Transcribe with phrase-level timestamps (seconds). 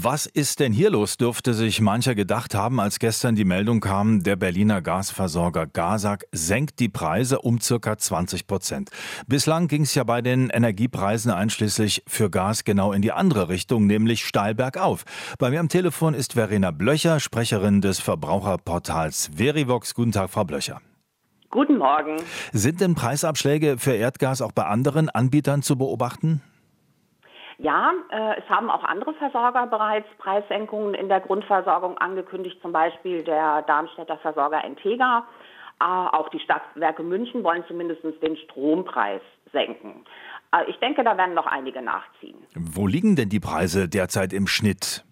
[0.00, 4.22] Was ist denn hier los, dürfte sich mancher gedacht haben, als gestern die Meldung kam,
[4.22, 8.90] der Berliner Gasversorger Gasag senkt die Preise um circa 20 Prozent.
[9.26, 13.88] Bislang ging es ja bei den Energiepreisen einschließlich für Gas genau in die andere Richtung,
[13.88, 15.02] nämlich steil bergauf.
[15.36, 19.94] Bei mir am Telefon ist Verena Blöcher, Sprecherin des Verbraucherportals Verivox.
[19.94, 20.80] Guten Tag, Frau Blöcher.
[21.50, 22.18] Guten Morgen.
[22.52, 26.40] Sind denn Preisabschläge für Erdgas auch bei anderen Anbietern zu beobachten?
[27.58, 33.24] Ja, äh, es haben auch andere Versorger bereits Preissenkungen in der Grundversorgung angekündigt, zum Beispiel
[33.24, 35.26] der Darmstädter Versorger Entega.
[35.80, 40.04] Äh, auch die Stadtwerke München wollen zumindest den Strompreis senken.
[40.52, 42.36] Äh, ich denke, da werden noch einige nachziehen.
[42.54, 45.04] Wo liegen denn die Preise derzeit im Schnitt?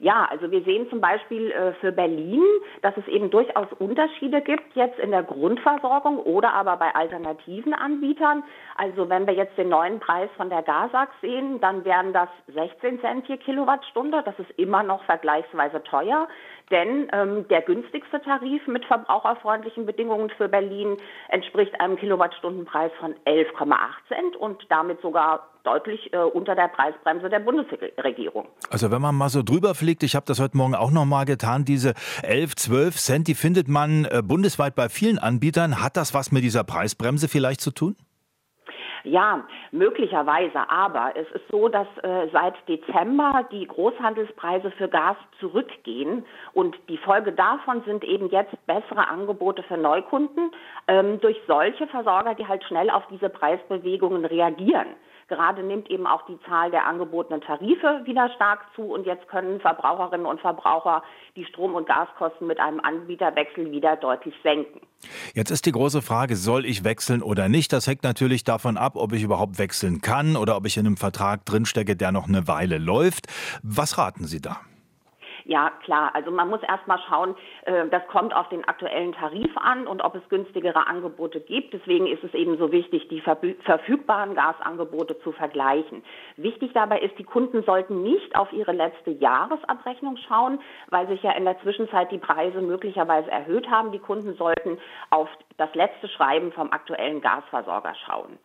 [0.00, 2.42] Ja, also wir sehen zum Beispiel äh, für Berlin,
[2.82, 8.44] dass es eben durchaus Unterschiede gibt jetzt in der Grundversorgung oder aber bei alternativen Anbietern.
[8.76, 13.00] Also wenn wir jetzt den neuen Preis von der Gasag sehen, dann wären das 16
[13.00, 14.22] Cent je Kilowattstunde.
[14.24, 16.28] Das ist immer noch vergleichsweise teuer,
[16.70, 20.96] denn ähm, der günstigste Tarif mit verbraucherfreundlichen Bedingungen für Berlin
[21.28, 23.76] entspricht einem Kilowattstundenpreis von 11,8
[24.08, 28.46] Cent und damit sogar deutlich äh, unter der Preisbremse der Bundesregierung.
[28.70, 31.24] Also wenn man mal so drüber fliegt, ich habe das heute Morgen auch noch mal
[31.24, 35.82] getan, diese 11, 12 Cent, die findet man äh, bundesweit bei vielen Anbietern.
[35.82, 37.96] Hat das was mit dieser Preisbremse vielleicht zu tun?
[39.04, 40.68] Ja, möglicherweise.
[40.68, 46.98] Aber es ist so, dass äh, seit Dezember die Großhandelspreise für Gas zurückgehen und die
[46.98, 50.50] Folge davon sind eben jetzt bessere Angebote für Neukunden
[50.88, 54.88] ähm, durch solche Versorger, die halt schnell auf diese Preisbewegungen reagieren.
[55.28, 59.60] Gerade nimmt eben auch die Zahl der angebotenen Tarife wieder stark zu und jetzt können
[59.60, 61.02] Verbraucherinnen und Verbraucher
[61.36, 64.80] die Strom- und Gaskosten mit einem Anbieterwechsel wieder deutlich senken.
[65.34, 67.74] Jetzt ist die große Frage, soll ich wechseln oder nicht?
[67.74, 70.96] Das hängt natürlich davon ab, ob ich überhaupt wechseln kann oder ob ich in einem
[70.96, 73.26] Vertrag drinstecke, der noch eine Weile läuft.
[73.62, 74.56] Was raten Sie da?
[75.48, 76.10] Ja, klar.
[76.14, 77.34] Also man muss erst mal schauen,
[77.64, 81.72] äh, das kommt auf den aktuellen Tarif an und ob es günstigere Angebote gibt.
[81.72, 86.04] Deswegen ist es eben so wichtig, die verfügbaren Gasangebote zu vergleichen.
[86.36, 90.60] Wichtig dabei ist, die Kunden sollten nicht auf ihre letzte Jahresabrechnung schauen,
[90.90, 93.90] weil sich ja in der Zwischenzeit die Preise möglicherweise erhöht haben.
[93.90, 94.76] Die Kunden sollten
[95.08, 98.38] auf das letzte Schreiben vom aktuellen Gasversorger schauen.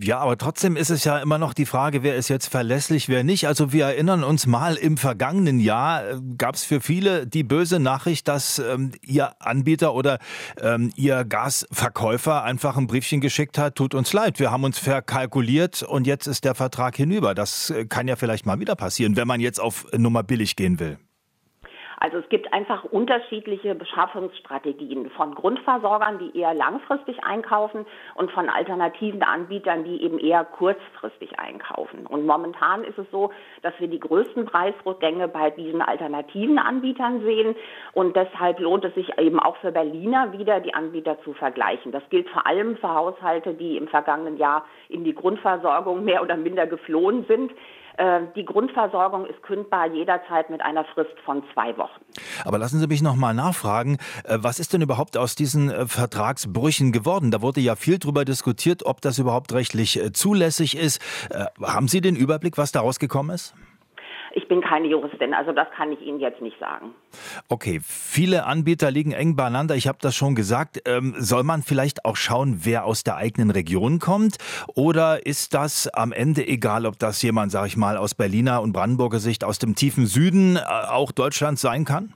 [0.00, 3.24] Ja, aber trotzdem ist es ja immer noch die Frage, wer ist jetzt verlässlich, wer
[3.24, 3.46] nicht.
[3.46, 7.80] Also wir erinnern uns mal, im vergangenen Jahr äh, gab es für viele die böse
[7.80, 10.18] Nachricht, dass ähm, ihr Anbieter oder
[10.60, 15.82] ähm, ihr Gasverkäufer einfach ein Briefchen geschickt hat, tut uns leid, wir haben uns verkalkuliert
[15.82, 17.34] und jetzt ist der Vertrag hinüber.
[17.34, 20.78] Das äh, kann ja vielleicht mal wieder passieren, wenn man jetzt auf Nummer billig gehen
[20.78, 20.98] will.
[22.02, 27.86] Also es gibt einfach unterschiedliche Beschaffungsstrategien von Grundversorgern, die eher langfristig einkaufen
[28.16, 32.04] und von alternativen Anbietern, die eben eher kurzfristig einkaufen.
[32.08, 33.30] Und momentan ist es so,
[33.62, 37.54] dass wir die größten Preisrückgänge bei diesen alternativen Anbietern sehen
[37.92, 41.92] und deshalb lohnt es sich eben auch für Berliner wieder, die Anbieter zu vergleichen.
[41.92, 46.36] Das gilt vor allem für Haushalte, die im vergangenen Jahr in die Grundversorgung mehr oder
[46.36, 47.52] minder geflohen sind.
[47.96, 52.00] Äh, die Grundversorgung ist kündbar jederzeit mit einer Frist von zwei Wochen.
[52.44, 55.86] Aber lassen Sie mich noch mal nachfragen, äh, was ist denn überhaupt aus diesen äh,
[55.86, 57.30] Vertragsbrüchen geworden?
[57.30, 61.00] Da wurde ja viel darüber diskutiert, ob das überhaupt rechtlich zulässig ist.
[61.60, 63.54] Haben Sie den Überblick, was daraus gekommen ist?
[64.34, 66.94] Ich bin keine Juristin, also das kann ich Ihnen jetzt nicht sagen.
[67.48, 69.74] Okay, viele Anbieter liegen eng beieinander.
[69.76, 70.82] Ich habe das schon gesagt.
[70.86, 74.36] Ähm, soll man vielleicht auch schauen, wer aus der eigenen Region kommt?
[74.74, 78.72] Oder ist das am Ende egal, ob das jemand, sage ich mal, aus Berliner und
[78.72, 82.14] Brandenburger Sicht aus dem tiefen Süden äh, auch Deutschlands sein kann?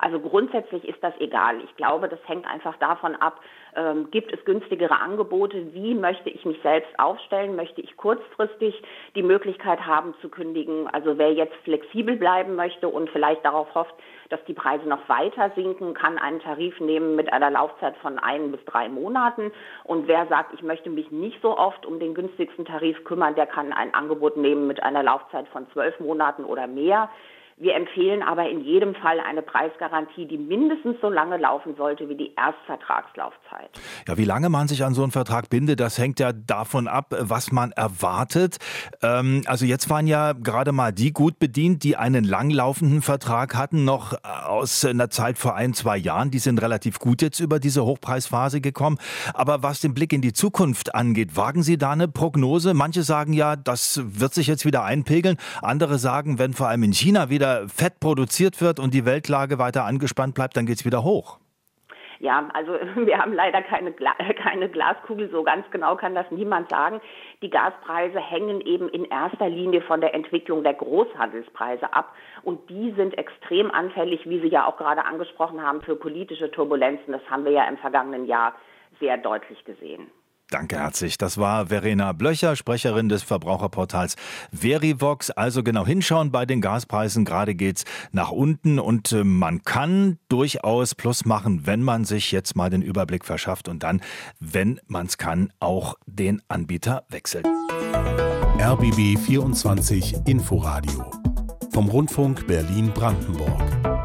[0.00, 1.60] Also grundsätzlich ist das egal.
[1.64, 3.40] Ich glaube, das hängt einfach davon ab,
[3.74, 8.82] ähm, gibt es günstigere Angebote, wie möchte ich mich selbst aufstellen, möchte ich kurzfristig
[9.14, 10.88] die Möglichkeit haben zu kündigen.
[10.88, 13.94] Also wer jetzt flexibel bleiben möchte und vielleicht darauf hofft,
[14.30, 18.50] dass die Preise noch weiter sinken, kann einen Tarif nehmen mit einer Laufzeit von ein
[18.50, 19.52] bis drei Monaten.
[19.84, 23.46] Und wer sagt, ich möchte mich nicht so oft um den günstigsten Tarif kümmern, der
[23.46, 27.08] kann ein Angebot nehmen mit einer Laufzeit von zwölf Monaten oder mehr.
[27.58, 32.14] Wir empfehlen aber in jedem Fall eine Preisgarantie, die mindestens so lange laufen sollte wie
[32.14, 33.70] die Erstvertragslaufzeit.
[34.06, 37.14] Ja, wie lange man sich an so einen Vertrag bindet, das hängt ja davon ab,
[37.18, 38.58] was man erwartet.
[39.02, 43.86] Ähm, also jetzt waren ja gerade mal die gut bedient, die einen langlaufenden Vertrag hatten,
[43.86, 46.30] noch äh, aus einer Zeit vor ein, zwei Jahren.
[46.30, 48.98] Die sind relativ gut jetzt über diese Hochpreisphase gekommen.
[49.32, 52.74] Aber was den Blick in die Zukunft angeht, wagen Sie da eine Prognose?
[52.74, 55.38] Manche sagen ja, das wird sich jetzt wieder einpegeln.
[55.62, 59.58] Andere sagen, wenn vor allem in China wieder wieder Fett produziert wird und die Weltlage
[59.58, 61.38] weiter angespannt bleibt, dann geht es wieder hoch.
[62.18, 62.72] Ja, also
[63.06, 67.00] wir haben leider keine, keine Glaskugel, so ganz genau kann das niemand sagen.
[67.42, 72.92] Die Gaspreise hängen eben in erster Linie von der Entwicklung der Großhandelspreise ab und die
[72.92, 77.12] sind extrem anfällig, wie Sie ja auch gerade angesprochen haben, für politische Turbulenzen.
[77.12, 78.54] Das haben wir ja im vergangenen Jahr
[78.98, 80.10] sehr deutlich gesehen.
[80.50, 81.18] Danke herzlich.
[81.18, 84.14] Das war Verena Blöcher, Sprecherin des Verbraucherportals
[84.52, 85.30] Verivox.
[85.30, 87.24] Also genau hinschauen bei den Gaspreisen.
[87.24, 92.54] Gerade geht's nach unten und äh, man kann durchaus Plus machen, wenn man sich jetzt
[92.54, 94.00] mal den Überblick verschafft und dann,
[94.38, 97.46] wenn man es kann, auch den Anbieter wechselt.
[98.58, 101.10] RBB 24 Inforadio
[101.72, 103.95] vom Rundfunk Berlin-Brandenburg.